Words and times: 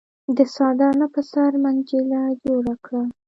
د 0.37 0.39
څادر 0.53 0.91
نه 1.01 1.07
په 1.13 1.21
سر 1.31 1.51
منجيله 1.63 2.21
جوړه 2.43 2.73
کړه۔ 2.85 3.01